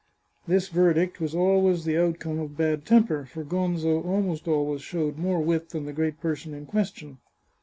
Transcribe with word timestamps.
'"This 0.47 0.69
verdict 0.69 1.21
was 1.21 1.35
always 1.35 1.85
the 1.85 1.95
outcome 1.95 2.39
of 2.39 2.57
bad 2.57 2.87
temper, 2.87 3.23
for 3.31 3.43
Gonzo 3.43 4.03
almost 4.03 4.47
always 4.47 4.81
showed 4.81 5.19
more 5.19 5.39
wit 5.41 5.69
than 5.69 5.85
the 5.85 5.93
great 5.93 6.19
person 6.19 6.55
in 6.55 6.65
question. 6.65 7.19